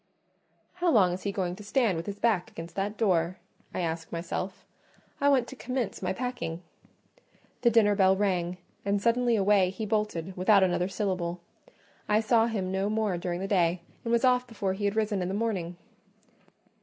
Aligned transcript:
'""How 0.81 0.89
long 0.89 1.13
is 1.13 1.21
he 1.21 1.31
going 1.31 1.55
to 1.57 1.63
stand 1.63 1.95
with 1.95 2.07
his 2.07 2.17
back 2.17 2.49
against 2.49 2.73
that 2.73 2.97
door?" 2.97 3.37
I 3.71 3.81
asked 3.81 4.11
myself; 4.11 4.65
"I 5.19 5.29
want 5.29 5.47
to 5.49 5.55
commence 5.55 6.01
my 6.01 6.11
packing." 6.11 6.63
The 7.61 7.69
dinner 7.69 7.93
bell 7.93 8.15
rang, 8.15 8.57
and 8.83 8.99
suddenly 8.99 9.35
away 9.35 9.69
he 9.69 9.85
bolted, 9.85 10.35
without 10.35 10.63
another 10.63 10.87
syllable: 10.87 11.39
I 12.09 12.19
saw 12.19 12.47
him 12.47 12.71
no 12.71 12.89
more 12.89 13.15
during 13.19 13.41
the 13.41 13.47
day, 13.47 13.81
and 14.03 14.11
was 14.11 14.25
off 14.25 14.47
before 14.47 14.73
he 14.73 14.85
had 14.85 14.95
risen 14.95 15.21
in 15.21 15.27
the 15.27 15.35
morning. 15.35 15.77